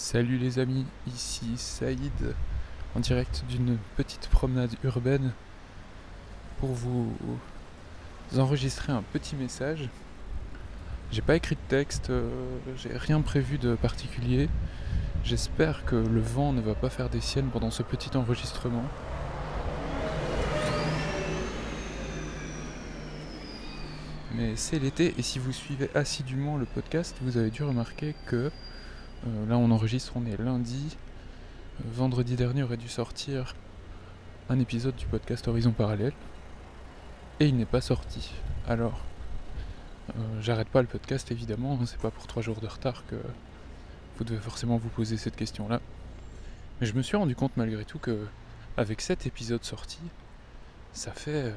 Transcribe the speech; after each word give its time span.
Salut 0.00 0.38
les 0.38 0.60
amis, 0.60 0.86
ici 1.08 1.56
Saïd 1.56 2.12
en 2.94 3.00
direct 3.00 3.44
d'une 3.48 3.76
petite 3.96 4.28
promenade 4.28 4.70
urbaine 4.84 5.32
pour 6.60 6.70
vous 6.70 7.12
enregistrer 8.38 8.92
un 8.92 9.02
petit 9.02 9.34
message. 9.34 9.90
J'ai 11.10 11.20
pas 11.20 11.34
écrit 11.34 11.56
de 11.56 11.60
texte, 11.68 12.10
euh, 12.10 12.30
j'ai 12.76 12.96
rien 12.96 13.20
prévu 13.20 13.58
de 13.58 13.74
particulier. 13.74 14.48
J'espère 15.24 15.84
que 15.84 15.96
le 15.96 16.20
vent 16.20 16.52
ne 16.52 16.60
va 16.60 16.74
pas 16.74 16.90
faire 16.90 17.10
des 17.10 17.20
siennes 17.20 17.50
pendant 17.52 17.72
ce 17.72 17.82
petit 17.82 18.16
enregistrement. 18.16 18.84
Mais 24.32 24.54
c'est 24.54 24.78
l'été 24.78 25.12
et 25.18 25.22
si 25.22 25.40
vous 25.40 25.52
suivez 25.52 25.90
assidûment 25.94 26.56
le 26.56 26.66
podcast, 26.66 27.16
vous 27.20 27.36
avez 27.36 27.50
dû 27.50 27.64
remarquer 27.64 28.14
que 28.26 28.52
là 29.48 29.56
on 29.56 29.70
enregistre, 29.70 30.12
on 30.16 30.26
est 30.26 30.36
lundi. 30.36 30.96
Euh, 31.80 31.84
vendredi 31.92 32.36
dernier 32.36 32.62
aurait 32.62 32.76
dû 32.76 32.88
sortir 32.88 33.54
un 34.48 34.58
épisode 34.58 34.96
du 34.96 35.06
podcast 35.06 35.46
Horizon 35.48 35.72
Parallèle. 35.72 36.12
Et 37.40 37.46
il 37.46 37.56
n'est 37.56 37.66
pas 37.66 37.80
sorti. 37.80 38.32
Alors, 38.66 39.00
euh, 40.10 40.40
j'arrête 40.40 40.68
pas 40.68 40.80
le 40.80 40.88
podcast 40.88 41.30
évidemment, 41.30 41.78
hein, 41.80 41.86
c'est 41.86 42.00
pas 42.00 42.10
pour 42.10 42.26
trois 42.26 42.42
jours 42.42 42.60
de 42.60 42.66
retard 42.66 43.04
que 43.06 43.16
vous 44.16 44.24
devez 44.24 44.40
forcément 44.40 44.76
vous 44.76 44.88
poser 44.88 45.16
cette 45.16 45.36
question-là. 45.36 45.80
Mais 46.80 46.86
je 46.86 46.94
me 46.94 47.02
suis 47.02 47.16
rendu 47.16 47.34
compte 47.34 47.52
malgré 47.56 47.84
tout 47.84 47.98
que 47.98 48.26
avec 48.76 49.00
cet 49.00 49.26
épisode 49.26 49.64
sorti, 49.64 49.98
ça 50.92 51.12
fait 51.12 51.52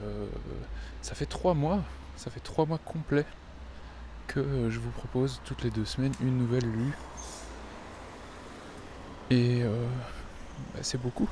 ça 1.02 1.16
fait 1.16 1.26
trois 1.26 1.54
mois, 1.54 1.82
ça 2.16 2.32
fait 2.32 2.40
trois 2.40 2.66
mois 2.66 2.80
complets 2.80 3.26
que 4.28 4.70
je 4.70 4.80
vous 4.80 4.90
propose 4.92 5.42
toutes 5.46 5.64
les 5.64 5.70
deux 5.70 5.86
semaines 5.86 6.14
une 6.22 6.38
nouvelle 6.38 6.66
lue 6.66 6.94
et 9.32 9.64
euh, 9.64 9.70
bah, 10.74 10.80
c'est 10.82 11.02
beaucoup. 11.02 11.30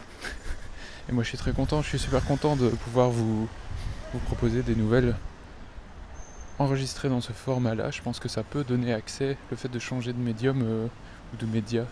Et 1.09 1.11
moi 1.11 1.23
je 1.23 1.29
suis 1.29 1.37
très 1.37 1.51
content, 1.51 1.81
je 1.81 1.89
suis 1.89 1.99
super 1.99 2.23
content 2.23 2.55
de 2.55 2.69
pouvoir 2.69 3.09
vous, 3.09 3.47
proposer 4.25 4.63
des 4.63 4.75
nouvelles 4.75 5.15
enregistrées 6.59 7.09
dans 7.09 7.21
ce 7.21 7.33
format-là. 7.33 7.91
Je 7.91 8.01
pense 8.01 8.19
que 8.19 8.29
ça 8.29 8.43
peut 8.43 8.63
donner 8.63 8.93
accès, 8.93 9.37
le 9.51 9.57
fait 9.57 9.69
de 9.69 9.79
changer 9.79 10.13
de 10.13 10.17
médium 10.17 10.61
euh, 10.63 10.87
ou 11.33 11.37
de 11.37 11.45
média, 11.45 11.85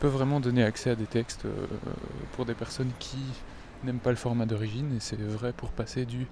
peut 0.00 0.08
vraiment 0.08 0.40
donner 0.40 0.64
accès 0.64 0.90
à 0.90 0.94
des 0.96 1.06
textes 1.06 1.44
euh, 1.44 1.66
pour 2.32 2.44
des 2.44 2.54
personnes 2.54 2.90
qui 2.98 3.18
n'aiment 3.84 4.00
pas 4.00 4.10
le 4.10 4.16
format 4.16 4.46
d'origine. 4.46 4.96
Et 4.96 5.00
c'est 5.00 5.20
vrai 5.20 5.52
pour 5.52 5.70
passer 5.70 6.04
du 6.04 6.26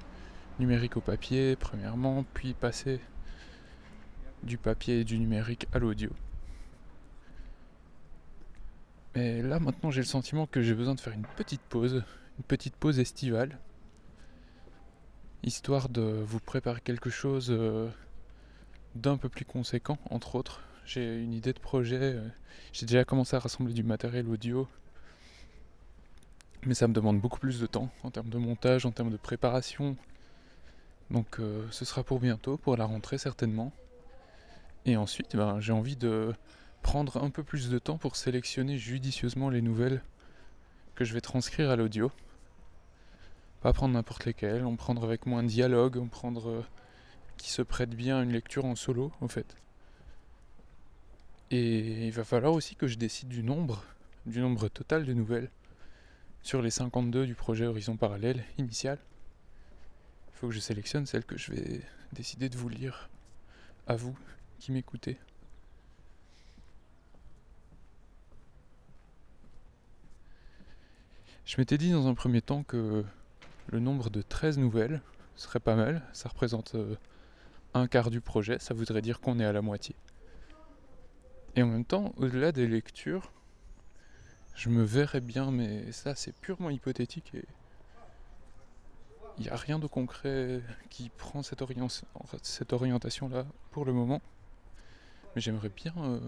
numérique 0.58 0.96
au 0.96 1.00
papier, 1.00 1.54
premièrement, 1.56 2.24
puis 2.34 2.54
passer 2.54 2.98
du 4.42 4.58
papier 4.58 5.00
et 5.00 5.04
du 5.04 5.18
numérique 5.18 5.68
à 5.72 5.78
l'audio. 5.78 6.10
Mais 9.14 9.42
là 9.42 9.60
maintenant 9.60 9.90
j'ai 9.90 10.00
le 10.00 10.06
sentiment 10.06 10.46
que 10.46 10.62
j'ai 10.62 10.74
besoin 10.74 10.94
de 10.94 11.00
faire 11.00 11.12
une 11.12 11.26
petite 11.36 11.60
pause, 11.62 12.04
une 12.38 12.44
petite 12.44 12.76
pause 12.76 12.98
estivale, 12.98 13.58
histoire 15.42 15.88
de 15.88 16.02
vous 16.02 16.40
préparer 16.40 16.80
quelque 16.80 17.10
chose 17.10 17.48
euh, 17.50 17.88
d'un 18.94 19.16
peu 19.16 19.28
plus 19.28 19.44
conséquent, 19.44 19.98
entre 20.10 20.36
autres. 20.36 20.62
J'ai 20.84 21.22
une 21.22 21.32
idée 21.32 21.52
de 21.52 21.58
projet, 21.58 21.98
euh, 22.00 22.28
j'ai 22.72 22.86
déjà 22.86 23.04
commencé 23.04 23.36
à 23.36 23.38
rassembler 23.38 23.74
du 23.74 23.82
matériel 23.82 24.28
audio, 24.28 24.66
mais 26.64 26.74
ça 26.74 26.88
me 26.88 26.92
demande 26.92 27.20
beaucoup 27.20 27.38
plus 27.38 27.60
de 27.60 27.66
temps 27.66 27.90
en 28.04 28.10
termes 28.10 28.30
de 28.30 28.38
montage, 28.38 28.86
en 28.86 28.92
termes 28.92 29.10
de 29.10 29.16
préparation. 29.16 29.96
Donc 31.10 31.38
euh, 31.40 31.66
ce 31.70 31.84
sera 31.84 32.02
pour 32.02 32.20
bientôt, 32.20 32.56
pour 32.56 32.76
la 32.76 32.84
rentrée 32.84 33.18
certainement. 33.18 33.72
Et 34.86 34.96
ensuite, 34.96 35.36
ben, 35.36 35.60
j'ai 35.60 35.72
envie 35.72 35.96
de 35.96 36.34
prendre 36.82 37.22
un 37.22 37.30
peu 37.30 37.42
plus 37.42 37.70
de 37.70 37.78
temps 37.78 37.96
pour 37.96 38.16
sélectionner 38.16 38.76
judicieusement 38.76 39.48
les 39.48 39.62
nouvelles 39.62 40.02
que 40.94 41.04
je 41.04 41.14
vais 41.14 41.20
transcrire 41.20 41.70
à 41.70 41.76
l'audio. 41.76 42.12
Pas 43.60 43.72
prendre 43.72 43.94
n'importe 43.94 44.24
lesquelles, 44.24 44.64
en 44.64 44.76
prendre 44.76 45.04
avec 45.04 45.24
moins 45.24 45.42
de 45.42 45.48
dialogue, 45.48 45.96
en 45.96 46.08
prendre 46.08 46.50
euh, 46.50 46.66
qui 47.38 47.50
se 47.50 47.62
prête 47.62 47.90
bien 47.90 48.18
à 48.18 48.22
une 48.22 48.32
lecture 48.32 48.64
en 48.64 48.74
solo, 48.74 49.12
en 49.20 49.28
fait. 49.28 49.56
Et 51.50 52.06
il 52.06 52.12
va 52.12 52.24
falloir 52.24 52.52
aussi 52.52 52.76
que 52.76 52.86
je 52.86 52.96
décide 52.96 53.28
du 53.28 53.42
nombre, 53.42 53.84
du 54.26 54.40
nombre 54.40 54.68
total 54.68 55.04
de 55.06 55.12
nouvelles 55.12 55.50
sur 56.42 56.60
les 56.60 56.70
52 56.70 57.26
du 57.26 57.34
projet 57.34 57.66
Horizon 57.66 57.96
Parallèle 57.96 58.44
initial. 58.58 58.98
Il 60.28 60.38
faut 60.38 60.48
que 60.48 60.54
je 60.54 60.60
sélectionne 60.60 61.06
celles 61.06 61.24
que 61.24 61.38
je 61.38 61.52
vais 61.52 61.80
décider 62.12 62.48
de 62.48 62.56
vous 62.56 62.68
lire 62.68 63.08
à 63.86 63.94
vous 63.94 64.16
qui 64.58 64.72
m'écoutez. 64.72 65.18
Je 71.44 71.56
m'étais 71.58 71.76
dit 71.76 71.90
dans 71.90 72.06
un 72.06 72.14
premier 72.14 72.40
temps 72.40 72.62
que 72.62 73.04
le 73.68 73.80
nombre 73.80 74.10
de 74.10 74.22
13 74.22 74.58
nouvelles 74.58 75.02
serait 75.34 75.60
pas 75.60 75.74
mal. 75.74 76.02
Ça 76.12 76.28
représente 76.28 76.76
euh, 76.76 76.96
un 77.74 77.88
quart 77.88 78.10
du 78.10 78.20
projet, 78.20 78.58
ça 78.58 78.74
voudrait 78.74 79.02
dire 79.02 79.20
qu'on 79.20 79.40
est 79.40 79.44
à 79.44 79.52
la 79.52 79.62
moitié. 79.62 79.96
Et 81.56 81.62
en 81.62 81.66
même 81.66 81.84
temps, 81.84 82.12
au-delà 82.16 82.52
des 82.52 82.66
lectures, 82.66 83.32
je 84.54 84.68
me 84.68 84.84
verrais 84.84 85.20
bien, 85.20 85.50
mais 85.50 85.90
ça 85.92 86.14
c'est 86.14 86.34
purement 86.34 86.70
hypothétique 86.70 87.34
et 87.34 87.44
il 89.38 89.44
n'y 89.44 89.50
a 89.50 89.56
rien 89.56 89.78
de 89.78 89.86
concret 89.86 90.60
qui 90.90 91.08
prend 91.08 91.42
cette, 91.42 91.62
orientation-là 92.72 93.46
pour 93.70 93.84
le 93.84 93.92
moment. 93.92 94.20
Mais 95.34 95.40
j'aimerais 95.40 95.70
bien 95.70 95.94
euh, 95.96 96.20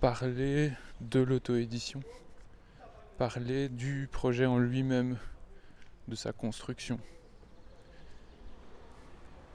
parler 0.00 0.72
de 1.00 1.20
l'auto-édition 1.20 2.02
parler 3.20 3.68
du 3.68 4.08
projet 4.10 4.46
en 4.46 4.56
lui-même, 4.56 5.18
de 6.08 6.14
sa 6.14 6.32
construction. 6.32 6.98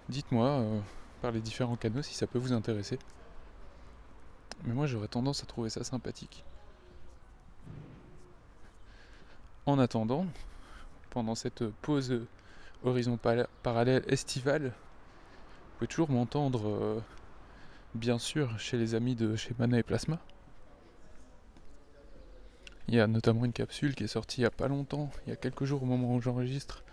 Dites-moi 0.07 0.45
euh, 0.45 0.79
par 1.23 1.31
les 1.31 1.41
différents 1.41 1.75
canaux 1.75 2.03
si 2.03 2.13
ça 2.13 2.27
peut 2.27 2.37
vous 2.37 2.53
intéresser. 2.53 2.99
Mais 4.65 4.75
moi 4.75 4.85
j'aurais 4.85 5.07
tendance 5.07 5.41
à 5.41 5.47
trouver 5.47 5.71
ça 5.71 5.83
sympathique. 5.83 6.45
En 9.65 9.79
attendant, 9.79 10.27
pendant 11.09 11.33
cette 11.33 11.67
pause 11.81 12.21
horizon 12.83 13.17
parallèle 13.63 14.03
estivale, 14.07 14.65
vous 14.65 15.77
pouvez 15.79 15.87
toujours 15.87 16.11
m'entendre, 16.11 16.69
euh, 16.69 17.01
bien 17.95 18.19
sûr, 18.19 18.59
chez 18.59 18.77
les 18.77 18.93
amis 18.93 19.15
de 19.15 19.35
chez 19.35 19.55
Mana 19.57 19.79
et 19.79 19.83
Plasma. 19.83 20.19
Il 22.87 22.93
y 22.93 22.99
a 22.99 23.07
notamment 23.07 23.45
une 23.45 23.53
capsule 23.53 23.95
qui 23.95 24.03
est 24.03 24.07
sortie 24.07 24.41
il 24.41 24.43
n'y 24.43 24.47
a 24.47 24.51
pas 24.51 24.67
longtemps, 24.67 25.09
il 25.25 25.31
y 25.31 25.33
a 25.33 25.35
quelques 25.35 25.65
jours 25.65 25.81
au 25.81 25.85
moment 25.85 26.15
où 26.15 26.21
j'enregistre. 26.21 26.83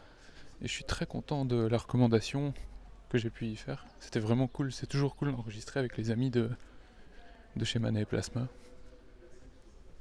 Et 0.62 0.68
je 0.68 0.72
suis 0.72 0.84
très 0.84 1.06
content 1.06 1.44
de 1.44 1.56
la 1.56 1.76
recommandation 1.76 2.54
que 3.10 3.18
j'ai 3.18 3.28
pu 3.28 3.46
y 3.46 3.56
faire. 3.56 3.84
C'était 4.00 4.20
vraiment 4.20 4.46
cool, 4.46 4.72
c'est 4.72 4.86
toujours 4.86 5.16
cool 5.16 5.32
d'enregistrer 5.32 5.80
avec 5.80 5.98
les 5.98 6.10
amis 6.10 6.30
de, 6.30 6.48
de 7.56 7.64
chez 7.64 7.78
Mana 7.78 8.00
et 8.00 8.04
Plasma. 8.06 8.48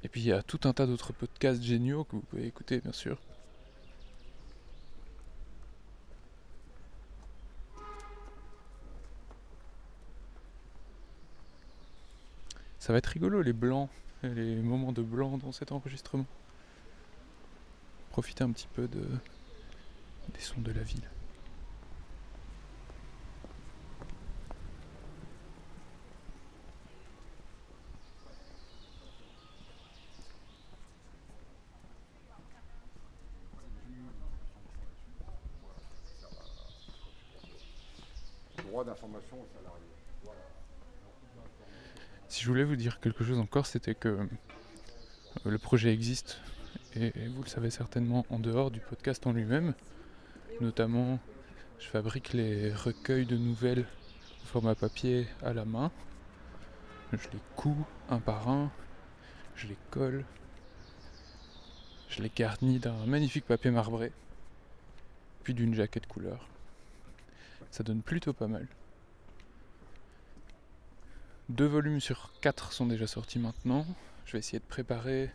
Et 0.02 0.08
puis 0.08 0.22
il 0.22 0.26
y 0.26 0.32
a 0.32 0.42
tout 0.42 0.60
un 0.64 0.72
tas 0.72 0.86
d'autres 0.86 1.12
podcasts 1.12 1.62
géniaux 1.62 2.04
que 2.04 2.16
vous 2.16 2.22
pouvez 2.22 2.46
écouter 2.46 2.80
bien 2.80 2.92
sûr. 2.92 3.20
Ça 12.78 12.92
va 12.92 12.98
être 12.98 13.06
rigolo 13.06 13.42
les 13.42 13.52
blancs 13.52 13.90
les 14.22 14.56
moments 14.56 14.92
de 14.92 15.02
blanc 15.02 15.38
dans 15.38 15.52
cet 15.52 15.72
enregistrement. 15.72 16.26
Profiter 18.10 18.44
un 18.44 18.52
petit 18.52 18.68
peu 18.74 18.86
de, 18.88 19.04
des 20.34 20.40
sons 20.40 20.60
de 20.60 20.72
la 20.72 20.82
ville. 20.82 21.02
Droit 38.64 38.84
d'information 38.84 39.36
si 42.32 42.44
je 42.44 42.48
voulais 42.48 42.64
vous 42.64 42.76
dire 42.76 42.98
quelque 42.98 43.24
chose 43.24 43.38
encore, 43.38 43.66
c'était 43.66 43.94
que 43.94 44.08
euh, 44.08 44.26
le 45.44 45.58
projet 45.58 45.92
existe, 45.92 46.40
et 46.96 47.12
vous 47.28 47.42
le 47.42 47.48
savez 47.48 47.68
certainement 47.68 48.24
en 48.30 48.38
dehors 48.38 48.70
du 48.70 48.80
podcast 48.80 49.26
en 49.26 49.32
lui-même. 49.32 49.74
Notamment, 50.62 51.20
je 51.78 51.88
fabrique 51.88 52.32
les 52.32 52.72
recueils 52.72 53.26
de 53.26 53.36
nouvelles 53.36 53.84
au 54.42 54.46
format 54.46 54.74
papier 54.74 55.28
à 55.42 55.52
la 55.52 55.66
main. 55.66 55.90
Je 57.12 57.18
les 57.34 57.40
couds 57.54 57.84
un 58.08 58.18
par 58.18 58.48
un, 58.48 58.72
je 59.54 59.66
les 59.66 59.76
colle, 59.90 60.24
je 62.08 62.22
les 62.22 62.32
garnis 62.34 62.78
d'un 62.78 63.04
magnifique 63.04 63.44
papier 63.44 63.70
marbré, 63.70 64.10
puis 65.42 65.52
d'une 65.52 65.74
jaquette 65.74 66.06
couleur. 66.06 66.48
Ça 67.70 67.82
donne 67.82 68.00
plutôt 68.00 68.32
pas 68.32 68.48
mal. 68.48 68.66
Deux 71.52 71.66
volumes 71.66 72.00
sur 72.00 72.32
quatre 72.40 72.72
sont 72.72 72.86
déjà 72.86 73.06
sortis 73.06 73.38
maintenant. 73.38 73.84
Je 74.24 74.32
vais 74.32 74.38
essayer 74.38 74.58
de 74.58 74.64
préparer 74.64 75.30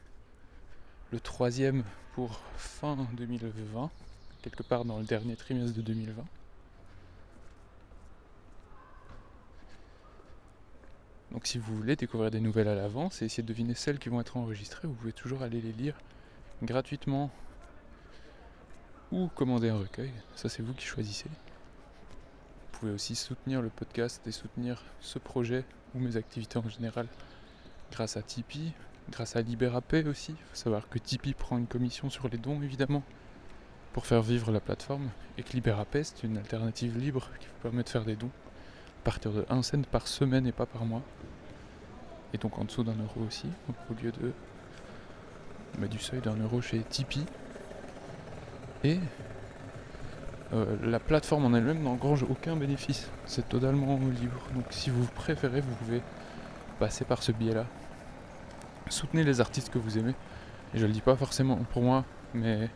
le 1.11 1.19
troisième 1.19 1.83
pour 2.15 2.39
fin 2.57 2.97
2020, 3.13 3.91
quelque 4.41 4.63
part 4.63 4.83
dans 4.83 4.97
le 4.97 5.05
dernier 5.05 5.35
trimestre 5.35 5.77
de 5.77 5.83
2020. 5.83 6.25
Donc 11.33 11.45
si 11.45 11.59
vous 11.59 11.75
voulez 11.75 11.95
découvrir 11.95 12.31
des 12.31 12.39
nouvelles 12.39 12.67
à 12.67 12.73
l'avance 12.73 13.21
et 13.21 13.25
essayer 13.25 13.43
de 13.43 13.47
deviner 13.47 13.75
celles 13.75 13.99
qui 13.99 14.09
vont 14.09 14.19
être 14.19 14.37
enregistrées, 14.37 14.87
vous 14.87 14.95
pouvez 14.95 15.13
toujours 15.13 15.43
aller 15.43 15.61
les 15.61 15.73
lire 15.73 15.99
gratuitement 16.63 17.29
ou 19.11 19.27
commander 19.27 19.69
un 19.69 19.77
recueil. 19.77 20.11
Ça 20.35 20.49
c'est 20.49 20.63
vous 20.63 20.73
qui 20.73 20.87
choisissez. 20.87 21.29
Pouvez 22.79 22.91
aussi 22.91 23.15
soutenir 23.15 23.63
le 23.63 23.69
podcast 23.69 24.21
et 24.27 24.31
soutenir 24.31 24.83
ce 25.01 25.17
projet 25.17 25.65
ou 25.95 25.99
mes 25.99 26.15
activités 26.15 26.59
en 26.59 26.69
général 26.69 27.07
grâce 27.91 28.17
à 28.17 28.21
Tipeee, 28.21 28.71
grâce 29.09 29.35
à 29.35 29.41
Liberapay 29.41 30.07
aussi. 30.07 30.33
Il 30.33 30.45
faut 30.51 30.55
savoir 30.55 30.87
que 30.87 30.99
Tipeee 30.99 31.33
prend 31.33 31.57
une 31.57 31.65
commission 31.65 32.11
sur 32.11 32.29
les 32.29 32.37
dons 32.37 32.61
évidemment 32.61 33.01
pour 33.93 34.05
faire 34.05 34.21
vivre 34.21 34.51
la 34.51 34.59
plateforme 34.59 35.09
et 35.39 35.43
que 35.43 35.53
Liberapay 35.53 36.03
c'est 36.03 36.21
une 36.21 36.37
alternative 36.37 36.99
libre 36.99 37.31
qui 37.39 37.47
vous 37.47 37.61
permet 37.63 37.81
de 37.81 37.89
faire 37.89 38.05
des 38.05 38.15
dons 38.15 38.29
à 39.01 39.05
partir 39.05 39.31
de 39.31 39.43
1 39.49 39.63
cent 39.63 39.81
par 39.89 40.07
semaine 40.07 40.45
et 40.45 40.51
pas 40.51 40.67
par 40.67 40.85
mois. 40.85 41.01
Et 42.31 42.37
donc 42.37 42.59
en 42.59 42.63
dessous 42.65 42.83
d'un 42.83 42.97
euro 43.01 43.21
aussi, 43.27 43.47
au 43.89 43.93
lieu 43.99 44.11
de 44.11 44.33
bah, 45.79 45.87
du 45.87 45.97
seuil 45.97 46.21
d'un 46.21 46.35
euro 46.35 46.61
chez 46.61 46.83
Tipeee. 46.83 47.25
Et 48.83 48.99
la 50.51 50.99
plateforme 50.99 51.45
en 51.45 51.53
elle-même 51.53 51.81
n'engrange 51.81 52.23
aucun 52.23 52.55
bénéfice. 52.55 53.09
C'est 53.25 53.49
totalement 53.49 53.97
libre. 53.97 54.41
Donc 54.55 54.65
si 54.69 54.89
vous 54.89 55.05
préférez, 55.15 55.61
vous 55.61 55.75
pouvez 55.75 56.01
passer 56.79 57.05
par 57.05 57.23
ce 57.23 57.31
biais-là. 57.31 57.65
Soutenez 58.89 59.23
les 59.23 59.41
artistes 59.41 59.69
que 59.69 59.77
vous 59.77 59.97
aimez. 59.97 60.15
Et 60.73 60.79
je 60.79 60.85
le 60.85 60.91
dis 60.91 61.01
pas 61.01 61.15
forcément 61.15 61.57
pour 61.73 61.81
moi, 61.81 62.05
mais 62.33 62.69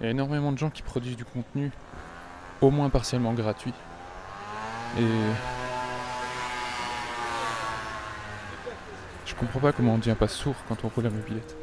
il 0.00 0.04
y 0.04 0.06
a 0.06 0.10
énormément 0.10 0.52
de 0.52 0.58
gens 0.58 0.70
qui 0.70 0.82
produisent 0.82 1.16
du 1.16 1.24
contenu 1.24 1.70
au 2.60 2.70
moins 2.70 2.90
partiellement 2.90 3.32
gratuit. 3.32 3.74
Et 4.98 5.06
je 9.26 9.34
comprends 9.34 9.60
pas 9.60 9.72
comment 9.72 9.94
on 9.94 9.98
devient 9.98 10.16
pas 10.18 10.28
sourd 10.28 10.56
quand 10.68 10.84
on 10.84 10.88
roule 10.88 11.04
la 11.04 11.10
mobilette. 11.10 11.56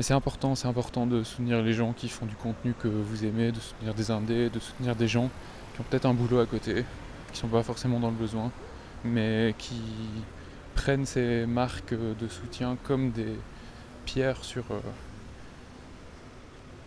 Mais 0.00 0.04
c'est 0.04 0.14
important, 0.14 0.54
c'est 0.54 0.66
important 0.66 1.06
de 1.06 1.22
soutenir 1.22 1.60
les 1.60 1.74
gens 1.74 1.92
qui 1.92 2.08
font 2.08 2.24
du 2.24 2.34
contenu 2.34 2.72
que 2.72 2.88
vous 2.88 3.26
aimez, 3.26 3.52
de 3.52 3.60
soutenir 3.60 3.92
des 3.92 4.10
indés, 4.10 4.48
de 4.48 4.58
soutenir 4.58 4.96
des 4.96 5.06
gens 5.06 5.28
qui 5.74 5.82
ont 5.82 5.84
peut-être 5.90 6.06
un 6.06 6.14
boulot 6.14 6.40
à 6.40 6.46
côté, 6.46 6.86
qui 7.30 7.38
sont 7.38 7.48
pas 7.48 7.62
forcément 7.62 8.00
dans 8.00 8.08
le 8.08 8.16
besoin, 8.16 8.50
mais 9.04 9.54
qui 9.58 9.82
prennent 10.74 11.04
ces 11.04 11.44
marques 11.44 11.92
de 11.92 12.28
soutien 12.28 12.78
comme 12.82 13.10
des 13.10 13.34
pierres 14.06 14.42
sur 14.42 14.64
euh, 14.70 14.80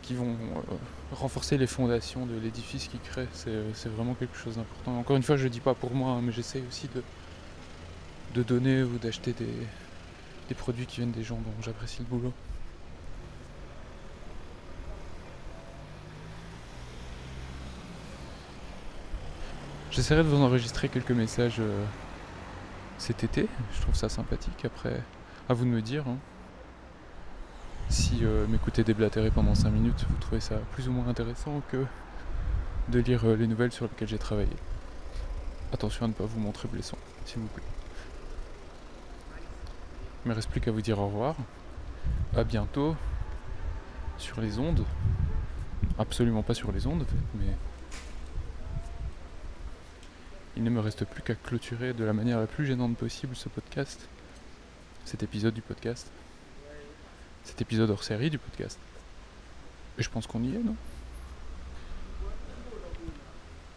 qui 0.01 0.15
vont 0.15 0.31
euh, 0.31 0.75
renforcer 1.11 1.59
les 1.59 1.67
fondations 1.67 2.25
de 2.25 2.33
l'édifice 2.39 2.87
qu'ils 2.87 2.99
créent. 2.99 3.27
C'est 3.33 3.89
vraiment 3.89 4.15
quelque 4.15 4.37
chose 4.37 4.55
d'important. 4.55 4.97
Encore 4.97 5.17
une 5.17 5.21
fois, 5.21 5.37
je 5.37 5.47
dis 5.49 5.59
pas 5.59 5.75
pour 5.75 5.93
moi, 5.93 6.13
hein, 6.13 6.21
mais 6.23 6.31
j'essaie 6.31 6.63
aussi 6.67 6.89
de, 6.95 7.03
de 8.33 8.41
donner 8.41 8.81
ou 8.81 8.97
d'acheter 8.97 9.33
des, 9.33 9.53
des 10.49 10.55
produits 10.55 10.87
qui 10.87 11.01
viennent 11.01 11.11
des 11.11 11.21
gens 11.23 11.35
dont 11.35 11.61
j'apprécie 11.61 11.99
le 11.99 12.05
boulot. 12.05 12.33
J'essaierai 19.93 20.23
de 20.23 20.27
vous 20.27 20.41
enregistrer 20.41 20.89
quelques 20.89 21.11
messages 21.11 21.57
euh, 21.59 21.85
cet 22.97 23.23
été. 23.23 23.47
Je 23.75 23.81
trouve 23.81 23.93
ça 23.93 24.09
sympathique. 24.09 24.65
Après, 24.65 24.99
à 25.47 25.53
vous 25.53 25.65
de 25.65 25.69
me 25.69 25.83
dire. 25.83 26.07
Hein. 26.07 26.17
Si 27.89 28.21
euh, 28.23 28.47
m'écouter 28.47 28.83
déblatérer 28.83 29.29
pendant 29.29 29.53
5 29.53 29.69
minutes, 29.69 30.03
vous 30.09 30.17
trouvez 30.17 30.41
ça 30.41 30.55
plus 30.71 30.89
ou 30.89 30.91
moins 30.91 31.07
intéressant 31.07 31.61
que 31.71 31.85
de 32.89 32.99
lire 33.01 33.23
euh, 33.23 33.35
les 33.35 33.45
nouvelles 33.45 33.71
sur 33.71 33.85
lesquelles 33.85 34.07
j'ai 34.07 34.17
travaillé. 34.17 34.49
Attention 35.71 36.05
à 36.05 36.07
ne 36.07 36.13
pas 36.13 36.25
vous 36.25 36.39
montrer 36.39 36.67
blessant, 36.67 36.97
s'il 37.25 37.41
vous 37.41 37.47
plaît. 37.49 37.63
Il 40.25 40.29
me 40.29 40.33
reste 40.33 40.49
plus 40.49 40.59
qu'à 40.59 40.71
vous 40.71 40.81
dire 40.81 40.97
au 40.97 41.05
revoir. 41.05 41.35
À 42.35 42.43
bientôt 42.43 42.95
sur 44.17 44.41
les 44.41 44.57
ondes. 44.57 44.85
Absolument 45.99 46.41
pas 46.41 46.55
sur 46.55 46.71
les 46.71 46.87
ondes, 46.87 47.05
mais 47.35 47.45
il 50.55 50.63
ne 50.63 50.69
me 50.69 50.79
reste 50.79 51.05
plus 51.05 51.21
qu'à 51.21 51.35
clôturer 51.35 51.93
de 51.93 52.03
la 52.03 52.13
manière 52.13 52.39
la 52.39 52.47
plus 52.47 52.65
gênante 52.65 52.95
possible 52.97 53.35
ce 53.35 53.49
podcast, 53.49 54.07
cet 55.05 55.23
épisode 55.23 55.53
du 55.53 55.61
podcast, 55.61 56.11
cet 57.43 57.61
épisode 57.61 57.89
hors 57.89 58.03
série 58.03 58.29
du 58.29 58.37
podcast. 58.37 58.79
Et 59.97 60.03
je 60.03 60.09
pense 60.09 60.27
qu'on 60.27 60.43
y 60.43 60.55
est, 60.55 60.59
non? 60.59 60.75